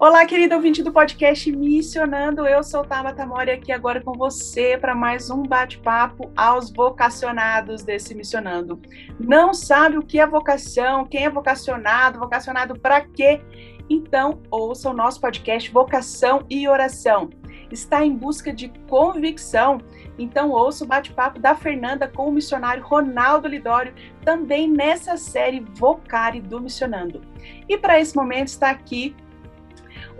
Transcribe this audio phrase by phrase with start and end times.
[0.00, 2.46] Olá, querido ouvinte do podcast Missionando.
[2.46, 8.14] Eu sou Tabata Mori aqui agora com você para mais um bate-papo aos vocacionados desse
[8.14, 8.80] Missionando.
[9.20, 11.04] Não sabe o que é vocação?
[11.04, 12.18] Quem é vocacionado?
[12.18, 13.42] Vocacionado para quê?
[13.90, 17.28] Então, ouça o nosso podcast Vocação e Oração.
[17.70, 19.82] Está em busca de convicção?
[20.18, 23.92] Então, ouça o bate-papo da Fernanda com o missionário Ronaldo Lidório,
[24.24, 27.20] também nessa série Vocare do Missionando.
[27.68, 29.14] E para esse momento está aqui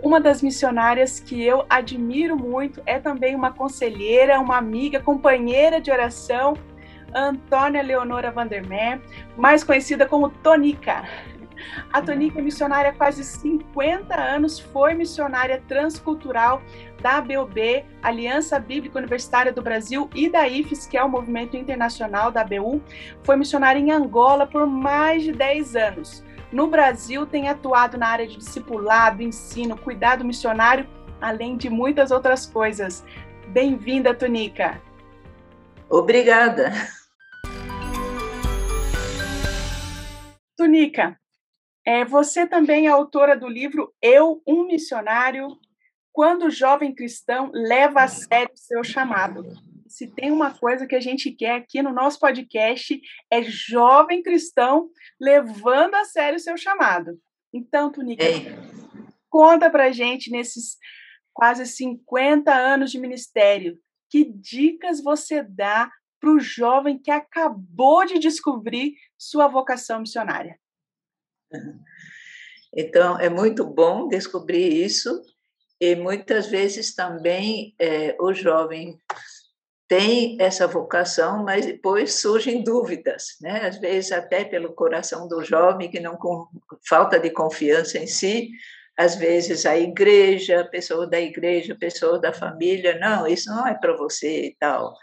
[0.01, 5.91] uma das missionárias que eu admiro muito é também uma conselheira, uma amiga, companheira de
[5.91, 6.55] oração,
[7.13, 8.99] Antônia Leonora Vandermeer,
[9.37, 11.03] mais conhecida como Tonica.
[11.93, 16.61] A Tonica é missionária há quase 50 anos, foi missionária transcultural
[16.99, 22.31] da ABUB, Aliança Bíblica Universitária do Brasil, e da IFES, que é o movimento internacional
[22.31, 22.81] da ABU.
[23.23, 28.27] Foi missionária em Angola por mais de 10 anos no Brasil tem atuado na área
[28.27, 30.87] de discipulado, ensino, cuidado missionário,
[31.19, 33.03] além de muitas outras coisas.
[33.47, 34.81] Bem-vinda, Tunica.
[35.89, 36.71] Obrigada.
[40.57, 41.19] Tunica,
[41.85, 45.57] é, você também é autora do livro Eu, um Missionário,
[46.13, 49.43] quando o jovem cristão leva a sério seu chamado
[49.91, 54.89] se tem uma coisa que a gente quer aqui no nosso podcast é jovem cristão
[55.19, 57.19] levando a sério o seu chamado.
[57.53, 58.55] Então, Tunica, é.
[59.29, 60.77] conta pra gente nesses
[61.33, 63.77] quase 50 anos de ministério,
[64.09, 70.57] que dicas você dá para o jovem que acabou de descobrir sua vocação missionária?
[72.73, 75.21] Então, é muito bom descobrir isso,
[75.81, 78.97] e muitas vezes também é, o jovem
[79.91, 83.67] tem essa vocação, mas depois surgem dúvidas, né?
[83.67, 86.47] Às vezes até pelo coração do jovem que não com
[86.87, 88.51] falta de confiança em si,
[88.97, 93.67] às vezes a igreja, a pessoa da igreja, a pessoa da família, não, isso não
[93.67, 94.95] é para você e tal.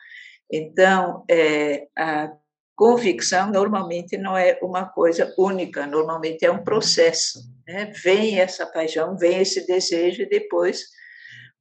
[0.50, 2.32] Então, é, a
[2.74, 7.40] convicção normalmente não é uma coisa única, normalmente é um processo.
[7.66, 7.92] Né?
[8.02, 10.86] Vem essa paixão, vem esse desejo e depois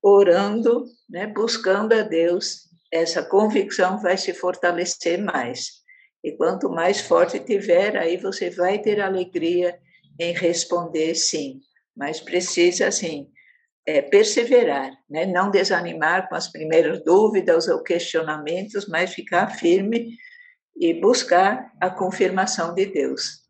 [0.01, 5.83] orando, né, buscando a Deus essa convicção vai se fortalecer mais.
[6.23, 9.77] E quanto mais forte tiver, aí você vai ter alegria
[10.19, 11.59] em responder sim.
[11.95, 13.29] Mas precisa, assim,
[13.85, 15.25] é, perseverar, né?
[15.25, 20.17] não desanimar com as primeiras dúvidas ou questionamentos, mas ficar firme
[20.75, 23.46] e buscar a confirmação de Deus.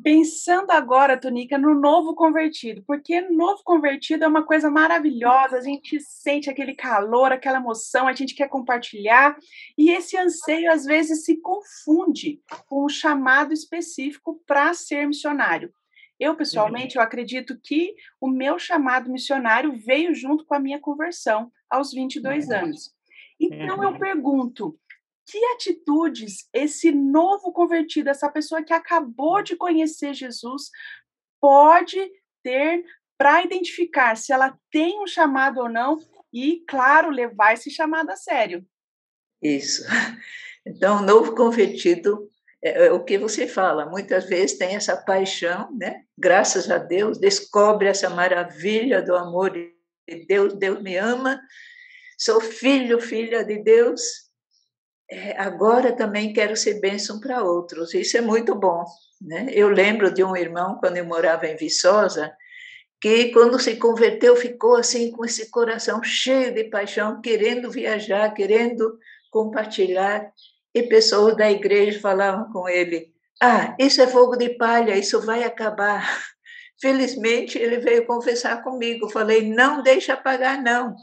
[0.00, 6.00] Pensando agora, Tonica, no novo convertido, porque novo convertido é uma coisa maravilhosa, a gente
[6.00, 9.36] sente aquele calor, aquela emoção, a gente quer compartilhar,
[9.76, 15.72] e esse anseio às vezes se confunde com um chamado específico para ser missionário.
[16.18, 21.50] Eu, pessoalmente, eu acredito que o meu chamado missionário veio junto com a minha conversão
[21.68, 22.94] aos 22 anos.
[23.40, 24.78] Então, eu pergunto,
[25.32, 30.64] que atitudes esse novo convertido, essa pessoa que acabou de conhecer Jesus,
[31.40, 31.98] pode
[32.42, 32.84] ter
[33.16, 35.96] para identificar se ela tem um chamado ou não
[36.30, 38.64] e, claro, levar esse chamado a sério.
[39.42, 39.82] Isso.
[40.64, 42.30] Então, o novo convertido
[42.62, 46.04] é, é o que você fala, muitas vezes tem essa paixão, né?
[46.16, 49.74] Graças a Deus, descobre essa maravilha do amor de
[50.28, 51.40] Deus, Deus me ama,
[52.16, 54.21] sou filho, filha de Deus,
[55.36, 57.94] agora também quero ser bênção para outros.
[57.94, 58.84] Isso é muito bom.
[59.20, 59.46] Né?
[59.50, 62.32] Eu lembro de um irmão, quando eu morava em Viçosa,
[63.00, 68.98] que quando se converteu ficou assim com esse coração cheio de paixão, querendo viajar, querendo
[69.30, 70.30] compartilhar,
[70.74, 75.42] e pessoas da igreja falavam com ele: "Ah, isso é fogo de palha, isso vai
[75.44, 76.02] acabar".
[76.80, 79.10] Felizmente ele veio confessar comigo.
[79.10, 80.94] Falei: "Não deixa apagar não.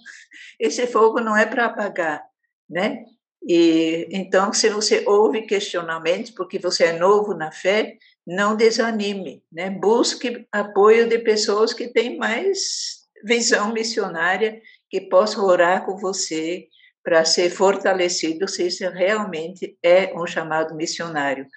[0.60, 2.24] Esse fogo não é para apagar,
[2.70, 3.04] né?
[3.48, 7.98] E então, se você ouve questionamentos, porque você é novo na fé,
[8.28, 9.70] não desanime, né?
[9.70, 16.68] Busque apoio de pessoas que têm mais visão missionária, que possam orar com você
[17.04, 21.48] para ser fortalecido se isso realmente é um chamado missionário.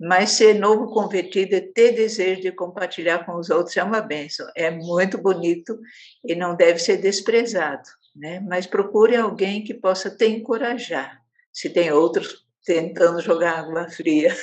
[0.00, 4.46] Mas ser novo convertido e ter desejo de compartilhar com os outros é uma benção,
[4.56, 5.78] é muito bonito
[6.24, 7.88] e não deve ser desprezado.
[8.14, 8.40] né?
[8.40, 11.23] Mas procure alguém que possa te encorajar.
[11.54, 14.34] Se tem outros tentando jogar água fria.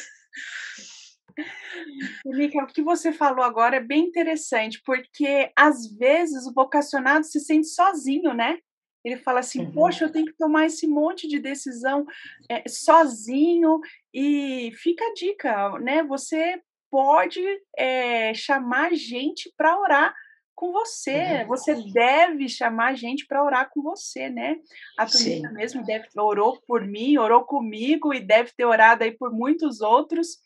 [2.26, 7.40] Mica, o que você falou agora é bem interessante, porque às vezes o vocacionado se
[7.40, 8.58] sente sozinho, né?
[9.04, 9.72] Ele fala assim: uhum.
[9.72, 12.06] Poxa, eu tenho que tomar esse monte de decisão
[12.50, 13.80] é, sozinho.
[14.14, 16.04] E fica a dica, né?
[16.04, 17.42] Você pode
[17.78, 20.14] é, chamar gente para orar
[20.62, 21.42] com você.
[21.42, 21.48] Uhum.
[21.48, 24.58] Você deve chamar gente para orar com você, né?
[24.96, 29.34] A Tunica mesmo deve orou por mim, orou comigo e deve ter orado aí por
[29.34, 30.38] muitos outros.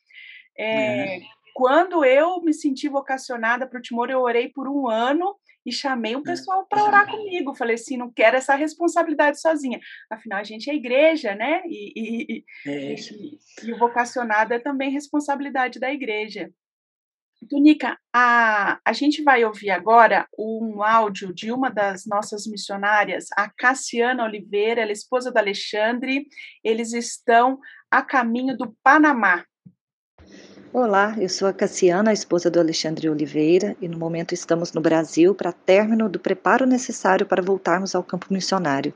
[0.57, 1.23] É, uhum.
[1.53, 5.35] Quando eu me senti vocacionada para o Timor, eu orei por um ano
[5.65, 7.53] e chamei o pessoal para orar comigo.
[7.53, 9.81] Falei assim, não quero essa responsabilidade sozinha.
[10.09, 11.61] Afinal, a gente é igreja, né?
[11.65, 16.49] E, e, é e, e o vocacionado é também responsabilidade da igreja.
[17.47, 23.49] Tunica, a, a gente vai ouvir agora um áudio de uma das nossas missionárias, a
[23.49, 26.25] Cassiana Oliveira, ela é esposa do Alexandre.
[26.63, 27.59] Eles estão
[27.89, 29.43] a caminho do Panamá.
[30.73, 34.81] Olá, eu sou a Cassiana, a esposa do Alexandre Oliveira, e no momento estamos no
[34.81, 38.93] Brasil para término do preparo necessário para voltarmos ao campo missionário.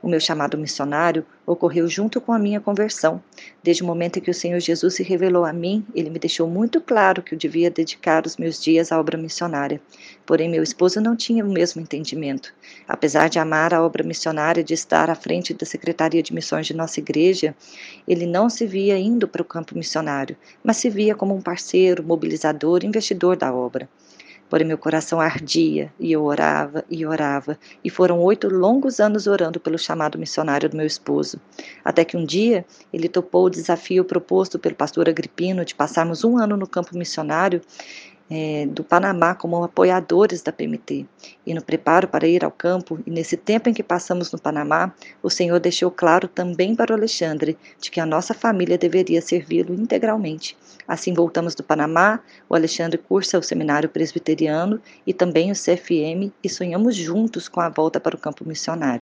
[0.00, 3.20] O meu chamado missionário ocorreu junto com a minha conversão.
[3.62, 6.48] Desde o momento em que o Senhor Jesus se revelou a mim, ele me deixou
[6.48, 9.80] muito claro que eu devia dedicar os meus dias à obra missionária.
[10.24, 12.54] Porém, meu esposo não tinha o mesmo entendimento.
[12.86, 16.74] Apesar de amar a obra missionária, de estar à frente da Secretaria de Missões de
[16.74, 17.56] nossa igreja,
[18.06, 22.04] ele não se via indo para o campo missionário, mas se via como um parceiro,
[22.04, 23.88] mobilizador, investidor da obra.
[24.48, 29.60] Porém, meu coração ardia e eu orava e orava, e foram oito longos anos orando
[29.60, 31.38] pelo chamado missionário do meu esposo.
[31.84, 36.38] Até que um dia ele topou o desafio proposto pelo pastor Agripino de passarmos um
[36.38, 37.60] ano no campo missionário
[38.30, 41.06] é, do Panamá como apoiadores da PMT.
[41.46, 44.92] E no preparo para ir ao campo, e nesse tempo em que passamos no Panamá,
[45.22, 49.74] o Senhor deixou claro também para o Alexandre de que a nossa família deveria servi-lo
[49.74, 50.56] integralmente.
[50.86, 56.48] Assim voltamos do Panamá, o Alexandre cursa o seminário presbiteriano e também o CFM e
[56.48, 59.00] sonhamos juntos com a volta para o campo missionário.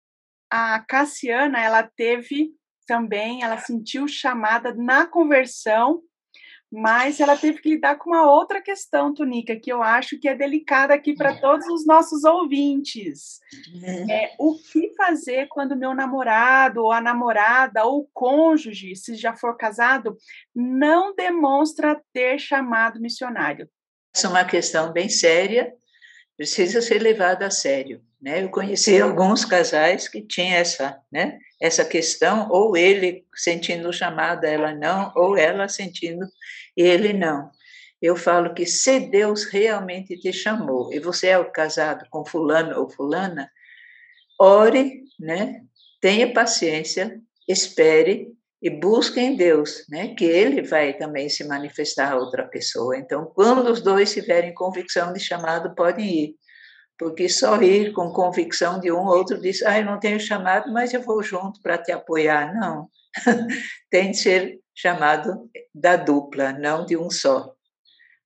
[0.51, 2.49] A Cassiana, ela teve
[2.87, 6.01] também, ela sentiu chamada na conversão
[6.71, 10.35] mas ela teve que lidar com uma outra questão, Tunica, que eu acho que é
[10.35, 11.39] delicada aqui para é.
[11.39, 13.39] todos os nossos ouvintes.
[13.83, 14.25] É.
[14.25, 19.35] é, o que fazer quando meu namorado, ou a namorada, ou o cônjuge, se já
[19.35, 20.15] for casado,
[20.53, 23.67] não demonstra ter chamado missionário?
[24.15, 25.73] Essa é uma questão bem séria,
[26.37, 28.03] precisa ser levada a sério.
[28.21, 28.43] Né?
[28.43, 31.39] Eu conheci alguns casais que tinham essa, né?
[31.61, 36.27] essa questão, ou ele sentindo chamada, ela não, ou ela sentindo
[36.75, 37.51] ele não.
[38.01, 42.89] Eu falo que se Deus realmente te chamou e você é casado com fulano ou
[42.89, 43.51] fulana,
[44.39, 45.61] ore, né?
[45.99, 48.29] Tenha paciência, espere
[48.61, 50.15] e busque em Deus, né?
[50.15, 52.97] Que Ele vai também se manifestar a outra pessoa.
[52.97, 56.35] Então, quando os dois tiverem convicção de chamado, podem ir
[56.99, 60.93] porque só ir com convicção de um, outro diz, ah, eu não tenho chamado, mas
[60.93, 62.53] eu vou junto para te apoiar.
[62.53, 62.89] Não,
[63.89, 67.53] tem de ser chamado da dupla, não de um só.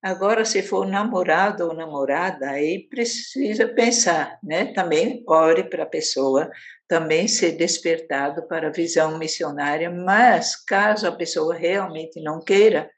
[0.02, 4.74] Agora, se for namorado ou namorada, aí precisa pensar, né?
[4.74, 6.50] Também ore para a pessoa,
[6.88, 12.90] também ser despertado para a visão missionária, mas caso a pessoa realmente não queira,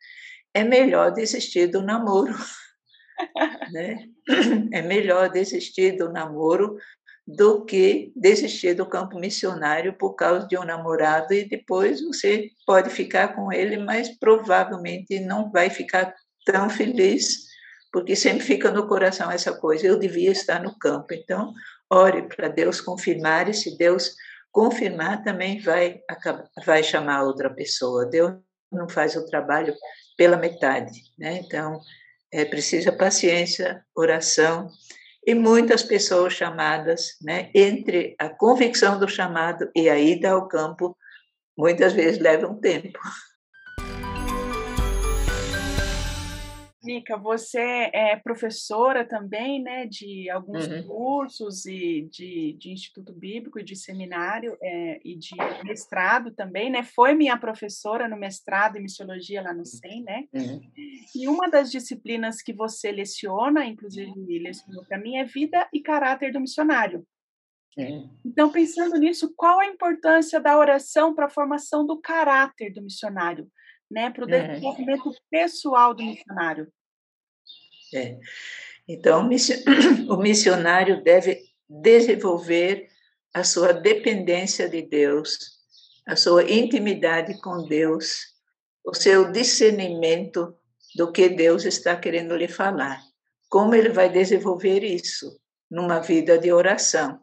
[0.53, 2.33] é melhor desistir do namoro
[3.71, 4.07] né?
[4.71, 6.77] É melhor desistir do namoro
[7.27, 12.89] do que desistir do campo missionário por causa de um namorado e depois você pode
[12.91, 16.13] ficar com ele, mas provavelmente não vai ficar
[16.45, 17.45] tão feliz,
[17.91, 21.13] porque sempre fica no coração essa coisa, eu devia estar no campo.
[21.13, 21.51] Então,
[21.89, 24.13] ore para Deus confirmar, e se Deus
[24.51, 25.99] confirmar, também vai,
[26.63, 28.05] vai chamar outra pessoa.
[28.05, 28.35] Deus
[28.71, 29.73] não faz o trabalho
[30.15, 31.39] pela metade, né?
[31.43, 31.79] Então,
[32.35, 34.69] é, precisa paciência, oração
[35.25, 40.97] e muitas pessoas chamadas, né, entre a convicção do chamado e a ida ao campo,
[41.57, 42.99] muitas vezes leva um tempo.
[46.85, 50.83] Nica, você é professora também, né, de alguns uhum.
[50.87, 56.83] cursos e de, de, Instituto Bíblico e de seminário é, e de mestrado também, né?
[56.83, 60.25] Foi minha professora no mestrado em missiologia lá no SEM, né?
[60.33, 60.61] Uhum.
[61.15, 66.31] E uma das disciplinas que você leciona, inclusive lecionou para mim, é vida e caráter
[66.31, 67.05] do missionário.
[67.77, 68.09] Uhum.
[68.25, 73.49] Então, pensando nisso, qual a importância da oração para a formação do caráter do missionário?
[73.89, 76.67] né, para o desenvolvimento pessoal do missionário.
[77.95, 78.19] É.
[78.87, 79.27] Então,
[80.09, 82.87] o missionário deve desenvolver
[83.33, 85.37] a sua dependência de Deus,
[86.07, 88.19] a sua intimidade com Deus,
[88.85, 90.55] o seu discernimento
[90.95, 93.01] do que Deus está querendo lhe falar.
[93.49, 97.19] Como ele vai desenvolver isso numa vida de oração?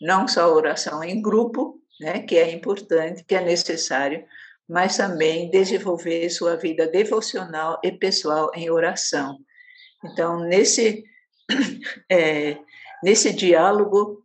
[0.00, 4.24] Não só oração em grupo, né, que é importante, que é necessário,
[4.68, 9.38] mas também desenvolver sua vida devocional e pessoal em oração.
[10.04, 11.04] Então, nesse,
[12.10, 12.58] é,
[13.02, 14.22] nesse diálogo,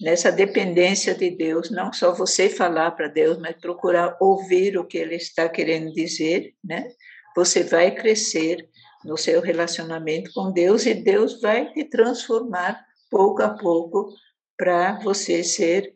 [0.00, 4.98] nessa dependência de Deus, não só você falar para Deus, mas procurar ouvir o que
[4.98, 6.88] Ele está querendo dizer, né?
[7.34, 8.68] Você vai crescer
[9.04, 14.12] no seu relacionamento com Deus e Deus vai te transformar pouco a pouco
[14.56, 15.94] para você ser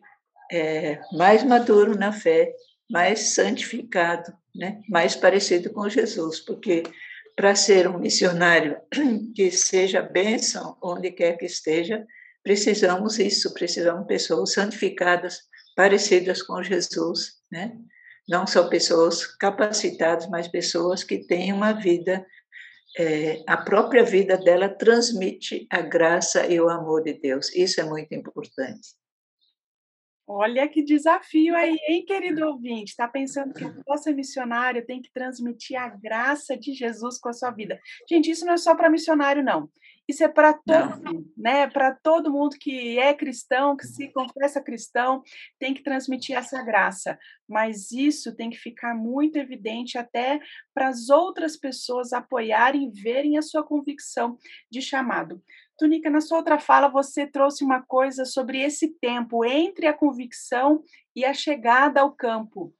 [0.51, 2.53] é, mais maduro na fé,
[2.89, 4.81] mais santificado, né?
[4.89, 6.83] mais parecido com Jesus, porque
[7.35, 8.77] para ser um missionário
[9.35, 12.05] que seja bênção onde quer que esteja,
[12.43, 15.39] precisamos isso, precisamos pessoas santificadas,
[15.75, 17.73] parecidas com Jesus, né?
[18.27, 22.25] Não só pessoas capacitadas, mas pessoas que têm uma vida,
[22.97, 27.53] é, a própria vida dela transmite a graça e o amor de Deus.
[27.55, 29.00] Isso é muito importante.
[30.33, 32.91] Olha que desafio aí, hein, querido ouvinte?
[32.91, 37.51] Está pensando que você missionário tem que transmitir a graça de Jesus com a sua
[37.51, 37.77] vida.
[38.09, 39.69] Gente, isso não é só para missionário, não.
[40.07, 41.67] Isso é para todo mundo, né?
[41.67, 45.21] Para todo mundo que é cristão, que se confessa cristão,
[45.59, 47.19] tem que transmitir essa graça.
[47.47, 50.39] Mas isso tem que ficar muito evidente até
[50.73, 54.37] para as outras pessoas apoiarem, verem a sua convicção
[54.71, 55.41] de chamado.
[55.81, 60.83] Tunica, na sua outra fala, você trouxe uma coisa sobre esse tempo entre a convicção
[61.15, 62.71] e a chegada ao campo.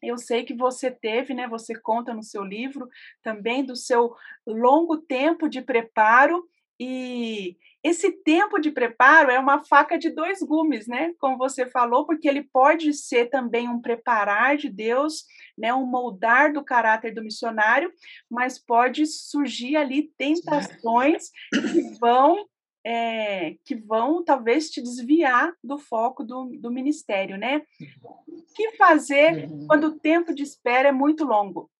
[0.00, 1.48] Eu sei que você teve, né?
[1.48, 2.88] Você conta no seu livro
[3.24, 4.14] também do seu
[4.46, 10.86] longo tempo de preparo e esse tempo de preparo é uma faca de dois gumes,
[10.86, 11.12] né?
[11.18, 15.26] Como você falou, porque ele pode ser também um preparar de Deus,
[15.56, 15.74] né?
[15.74, 17.92] Um moldar do caráter do missionário,
[18.30, 22.48] mas pode surgir ali tentações que vão
[22.86, 27.62] é, que vão talvez te desviar do foco do, do ministério, né?
[28.02, 29.66] O que fazer uhum.
[29.66, 31.70] quando o tempo de espera é muito longo?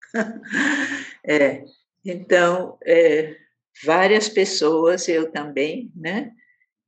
[1.28, 1.64] É,
[2.04, 3.36] então, é,
[3.84, 6.30] várias pessoas, eu também, né?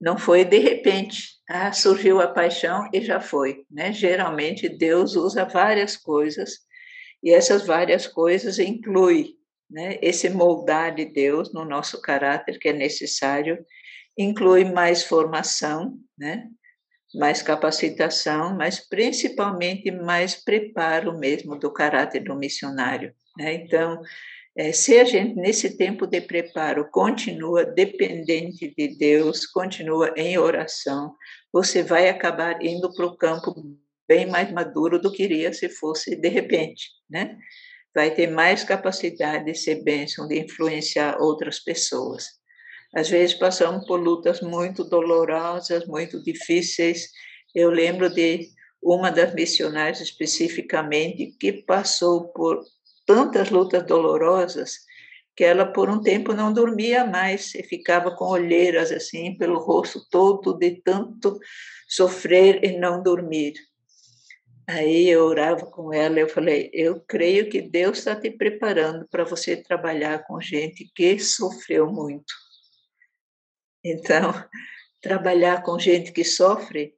[0.01, 3.93] Não foi de repente, ah, surgiu a paixão e já foi, né?
[3.93, 6.59] Geralmente Deus usa várias coisas
[7.23, 9.35] e essas várias coisas incluem,
[9.69, 9.99] né?
[10.01, 13.65] Esse moldar de Deus no nosso caráter que é necessário,
[14.17, 16.47] inclui mais formação, né?
[17.15, 23.55] Mais capacitação, mas principalmente mais preparo mesmo do caráter do missionário, né?
[23.55, 24.01] Então,
[24.59, 31.15] é, se a gente, nesse tempo de preparo, continua dependente de Deus, continua em oração,
[31.53, 33.55] você vai acabar indo para o campo
[34.09, 37.39] bem mais maduro do que iria se fosse de repente, né?
[37.95, 42.27] Vai ter mais capacidade de ser bênção, de influenciar outras pessoas.
[42.93, 47.09] Às vezes passamos por lutas muito dolorosas, muito difíceis.
[47.55, 48.49] Eu lembro de
[48.83, 52.61] uma das missionárias especificamente que passou por
[53.09, 54.81] tantas lutas dolorosas
[55.35, 60.07] que ela por um tempo não dormia mais e ficava com olheiras assim pelo rosto
[60.11, 61.39] todo de tanto
[61.89, 63.55] sofrer e não dormir.
[64.69, 69.25] Aí eu orava com ela, eu falei, eu creio que Deus está te preparando para
[69.25, 72.35] você trabalhar com gente que sofreu muito.
[73.83, 74.35] Então,
[75.01, 76.98] trabalhar com gente que sofre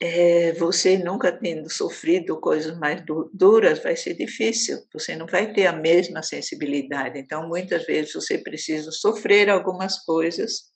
[0.00, 5.52] é, você nunca tendo sofrido coisas mais du duras, vai ser difícil, você não vai
[5.52, 7.18] ter a mesma sensibilidade.
[7.18, 10.70] Então, muitas vezes você precisa sofrer algumas coisas,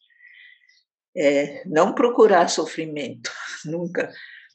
[1.16, 3.30] é, não procurar sofrimento,
[3.64, 4.12] nunca,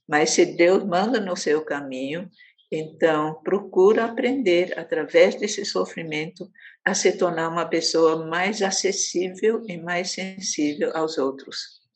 [0.08, 2.30] mas se Deus manda no seu caminho,
[2.70, 6.50] então procura aprender através desse sofrimento
[6.84, 11.87] a se tornar uma pessoa mais acessível e mais sensível aos outros.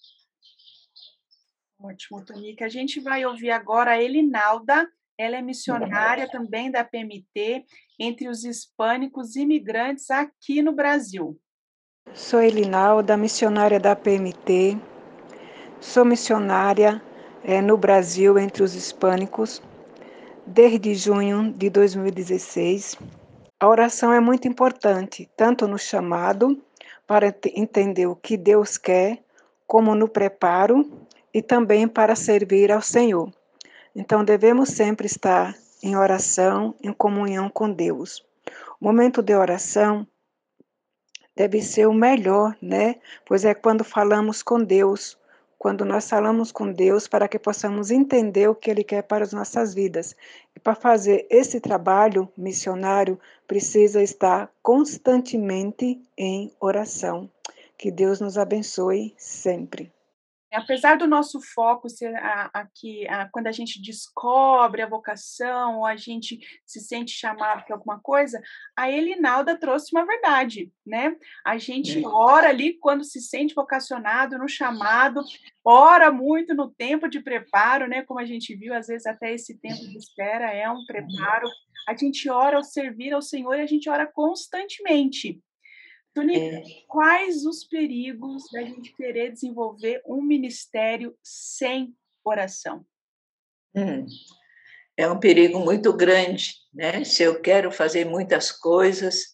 [1.83, 2.65] Ótimo, Tonica.
[2.65, 4.87] A gente vai ouvir agora a Elinalda.
[5.17, 7.65] Ela é missionária também da PMT
[7.99, 11.39] entre os hispânicos imigrantes aqui no Brasil.
[12.13, 14.77] Sou Elinalda, missionária da PMT.
[15.79, 17.01] Sou missionária
[17.43, 19.61] é, no Brasil entre os hispânicos
[20.45, 22.95] desde junho de 2016.
[23.59, 26.63] A oração é muito importante, tanto no chamado,
[27.07, 29.23] para entender o que Deus quer,
[29.65, 33.31] como no preparo e também para servir ao Senhor.
[33.95, 38.25] Então devemos sempre estar em oração, em comunhão com Deus.
[38.79, 40.07] O momento de oração
[41.35, 42.95] deve ser o melhor, né?
[43.25, 45.17] Pois é quando falamos com Deus,
[45.57, 49.31] quando nós falamos com Deus para que possamos entender o que Ele quer para as
[49.31, 50.15] nossas vidas.
[50.55, 57.29] E para fazer esse trabalho missionário, precisa estar constantemente em oração.
[57.77, 59.91] Que Deus nos abençoe sempre.
[60.53, 62.13] Apesar do nosso foco ser
[62.53, 67.99] aqui, quando a gente descobre a vocação, ou a gente se sente chamado para alguma
[67.99, 68.41] coisa,
[68.75, 71.15] a Elinalda trouxe uma verdade, né?
[71.45, 75.21] A gente ora ali quando se sente vocacionado no chamado,
[75.63, 78.01] ora muito no tempo de preparo, né?
[78.01, 81.47] Como a gente viu, às vezes até esse tempo de espera é um preparo.
[81.87, 85.41] A gente ora ao servir ao Senhor e a gente ora constantemente.
[86.13, 86.63] Tônica, é.
[86.87, 92.85] quais os perigos da gente querer desenvolver um ministério sem oração?
[93.73, 94.05] Hum,
[94.97, 97.03] é um perigo muito grande, né?
[97.05, 99.27] Se eu quero fazer muitas coisas,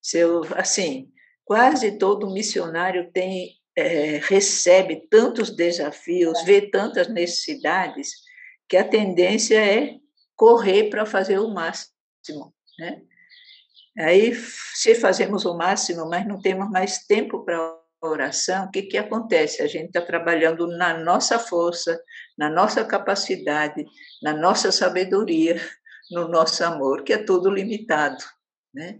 [0.00, 1.12] se eu, assim,
[1.44, 8.10] quase todo missionário tem é, recebe tantos desafios, vê tantas necessidades,
[8.68, 9.98] que a tendência é
[10.36, 13.02] correr para fazer o máximo, né?
[13.98, 14.34] Aí,
[14.74, 19.62] se fazemos o máximo, mas não temos mais tempo para oração, o que, que acontece?
[19.62, 22.00] A gente está trabalhando na nossa força,
[22.36, 23.84] na nossa capacidade,
[24.22, 25.60] na nossa sabedoria,
[26.10, 28.22] no nosso amor, que é tudo limitado,
[28.74, 28.98] né?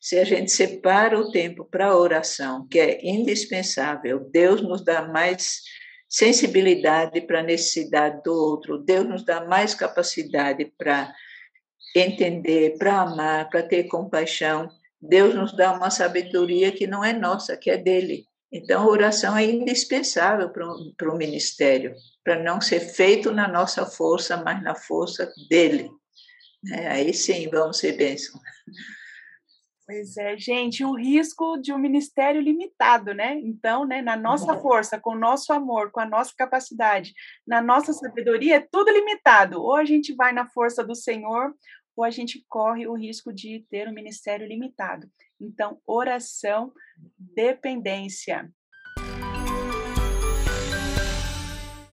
[0.00, 5.02] Se a gente separa o tempo para a oração, que é indispensável, Deus nos dá
[5.06, 5.60] mais
[6.08, 11.12] sensibilidade para a necessidade do outro, Deus nos dá mais capacidade para
[11.94, 14.70] entender, para amar, para ter compaixão.
[15.00, 18.26] Deus nos dá uma sabedoria que não é nossa, que é dele.
[18.52, 21.94] Então, a oração é indispensável para o ministério,
[22.24, 25.88] para não ser feito na nossa força, mas na força dele.
[26.72, 28.38] É, aí sim, vamos ser bênção.
[29.90, 33.40] Pois é, gente, o risco de um ministério limitado, né?
[33.42, 34.60] Então, né, na nossa uhum.
[34.60, 37.12] força, com o nosso amor, com a nossa capacidade,
[37.44, 39.60] na nossa sabedoria, é tudo limitado.
[39.60, 41.52] Ou a gente vai na força do Senhor,
[42.00, 45.06] ou a gente corre o risco de ter um ministério limitado.
[45.38, 46.72] Então, oração,
[47.18, 48.50] dependência.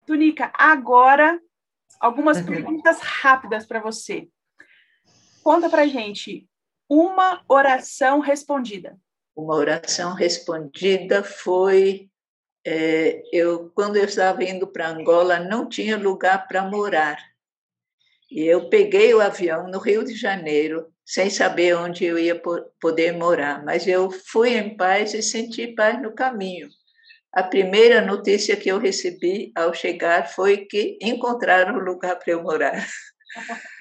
[0.06, 1.40] Tunica, agora
[2.02, 2.46] algumas uhum.
[2.46, 4.28] perguntas rápidas para você.
[5.42, 6.50] Conta para gente
[6.90, 9.00] uma oração respondida.
[9.34, 12.10] Uma oração respondida foi
[12.66, 17.33] é, eu quando eu estava indo para Angola não tinha lugar para morar
[18.34, 22.42] e eu peguei o avião no Rio de Janeiro, sem saber onde eu ia
[22.82, 26.68] poder morar, mas eu fui em paz e senti paz no caminho.
[27.32, 32.42] A primeira notícia que eu recebi ao chegar foi que encontraram um lugar para eu
[32.42, 32.84] morar.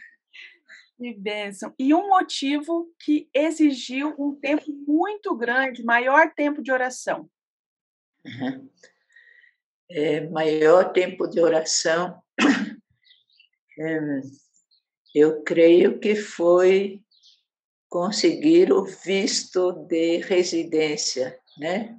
[0.99, 1.75] Que bênção.
[1.77, 7.29] E um motivo que exigiu um tempo muito grande, maior tempo de oração.
[8.25, 8.71] Uhum.
[9.91, 12.23] É, maior tempo de oração.
[15.15, 17.03] Eu creio que foi
[17.89, 21.97] conseguir o visto de residência, né?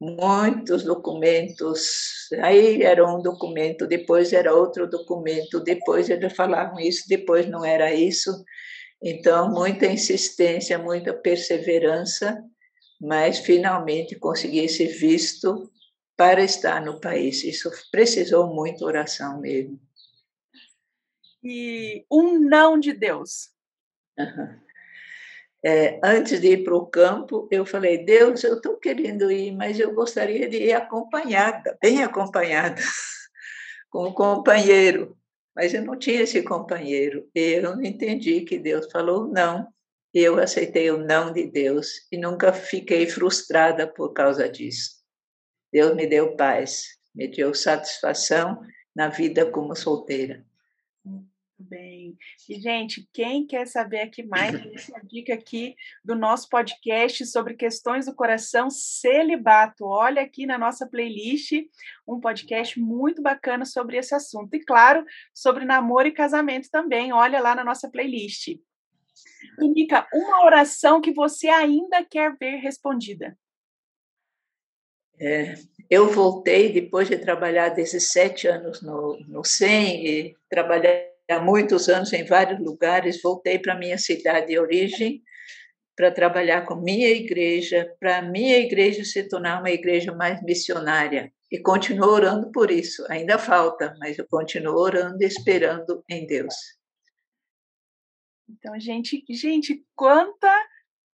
[0.00, 7.46] Muitos documentos, aí era um documento, depois era outro documento, depois eles falavam isso, depois
[7.46, 8.30] não era isso.
[9.02, 12.42] Então, muita insistência, muita perseverança,
[13.00, 15.70] mas finalmente consegui esse visto
[16.16, 17.44] para estar no país.
[17.44, 19.78] Isso precisou muito oração mesmo
[21.42, 23.50] e um não de Deus?
[25.62, 29.78] É, antes de ir para o campo, eu falei: Deus, eu estou querendo ir, mas
[29.78, 32.80] eu gostaria de ir acompanhada, bem acompanhada,
[33.90, 35.16] com um companheiro.
[35.54, 37.28] Mas eu não tinha esse companheiro.
[37.34, 39.68] Eu não entendi que Deus falou não.
[40.14, 45.00] Eu aceitei o não de Deus e nunca fiquei frustrada por causa disso.
[45.72, 48.60] Deus me deu paz, me deu satisfação
[48.94, 50.44] na vida como solteira
[51.60, 52.16] bem.
[52.48, 58.06] E, gente, quem quer saber aqui mais, essa dica aqui do nosso podcast sobre questões
[58.06, 59.84] do coração celibato.
[59.84, 61.52] Olha aqui na nossa playlist
[62.06, 64.54] um podcast muito bacana sobre esse assunto.
[64.54, 67.12] E, claro, sobre namoro e casamento também.
[67.12, 68.48] Olha lá na nossa playlist.
[68.48, 73.36] E, uma oração que você ainda quer ver respondida.
[75.22, 75.54] É,
[75.90, 81.88] eu voltei depois de trabalhar desses sete anos no, no SEM e trabalhar há muitos
[81.88, 85.22] anos em vários lugares, voltei para minha cidade de origem
[85.96, 91.30] para trabalhar com minha igreja, para minha igreja se tornar uma igreja mais missionária.
[91.52, 93.04] E continuo orando por isso.
[93.10, 96.54] Ainda falta, mas eu continuo orando e esperando em Deus.
[98.48, 100.50] Então, gente, gente, quanta,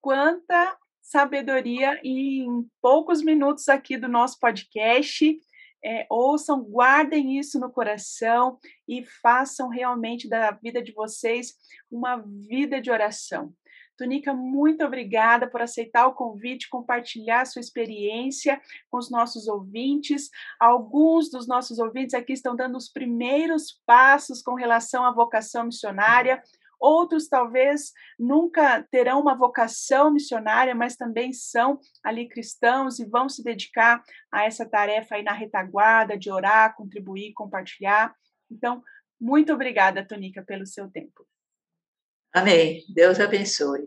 [0.00, 2.46] quanta sabedoria em
[2.80, 5.38] poucos minutos aqui do nosso podcast.
[5.84, 11.54] É, ouçam, guardem isso no coração e façam realmente da vida de vocês
[11.90, 13.52] uma vida de oração.
[14.00, 18.58] Tunica, muito obrigada por aceitar o convite, compartilhar sua experiência
[18.90, 20.30] com os nossos ouvintes.
[20.58, 26.42] Alguns dos nossos ouvintes aqui estão dando os primeiros passos com relação à vocação missionária.
[26.80, 33.44] Outros talvez nunca terão uma vocação missionária, mas também são ali cristãos e vão se
[33.44, 38.14] dedicar a essa tarefa aí na retaguarda de orar, contribuir, compartilhar.
[38.50, 38.82] Então,
[39.20, 41.26] muito obrigada, Tonica, pelo seu tempo.
[42.32, 42.84] Amém.
[42.88, 43.86] Deus abençoe.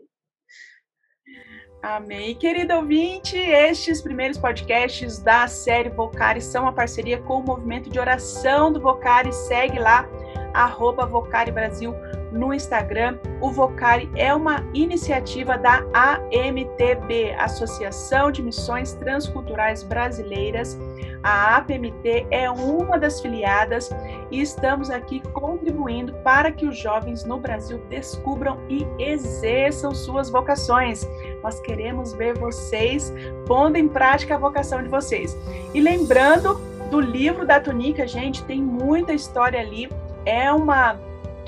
[1.82, 2.34] Amém.
[2.36, 7.98] Querido ouvinte, estes primeiros podcasts da série Vocari são uma parceria com o movimento de
[7.98, 9.30] oração do Vocari.
[9.32, 10.08] Segue lá,
[10.54, 11.94] arroba Vocari Brasil
[12.34, 13.18] no Instagram.
[13.40, 20.78] O Vocari é uma iniciativa da AMTB, Associação de Missões Transculturais Brasileiras.
[21.22, 23.90] A APMT é uma das filiadas
[24.30, 31.08] e estamos aqui contribuindo para que os jovens no Brasil descubram e exerçam suas vocações.
[31.42, 33.12] Nós queremos ver vocês
[33.46, 35.36] pondo em prática a vocação de vocês.
[35.72, 39.88] E lembrando do livro da Tunica, gente, tem muita história ali.
[40.24, 40.98] É uma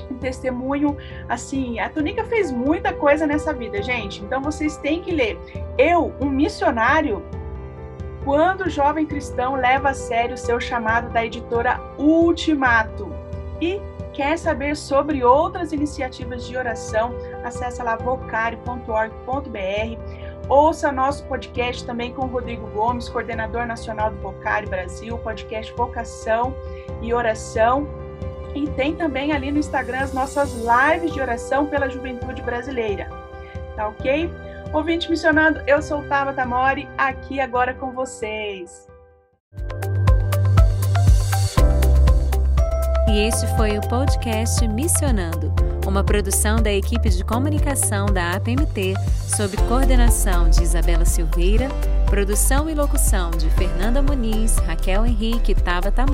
[0.09, 1.79] um testemunho assim.
[1.79, 4.23] A Tunica fez muita coisa nessa vida, gente.
[4.23, 5.39] Então vocês têm que ler.
[5.77, 7.23] Eu, um missionário,
[8.23, 13.11] quando o jovem cristão leva a sério seu chamado da editora Ultimato
[13.61, 13.81] e
[14.13, 17.13] quer saber sobre outras iniciativas de oração,
[17.43, 19.17] acesse lá vocari.org.br.
[20.49, 26.55] Ouça nosso podcast também com o Rodrigo Gomes, coordenador nacional do Vocari Brasil, podcast Vocação
[27.01, 28.06] e Oração.
[28.57, 33.07] E tem também ali no Instagram as nossas lives de oração pela juventude brasileira.
[33.75, 34.27] Tá ok?
[34.73, 38.87] Ouvinte missionando, eu sou Tabata Mori, aqui agora com vocês.
[43.07, 45.53] E este foi o podcast Missionando,
[45.85, 48.95] uma produção da equipe de comunicação da APMT,
[49.35, 51.69] sob coordenação de Isabela Silveira,
[52.07, 56.05] produção e locução de Fernanda Muniz, Raquel Henrique e Tabata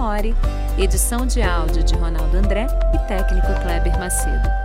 [0.77, 4.62] edição de áudio de Ronaldo André e técnico Kleber Macedo.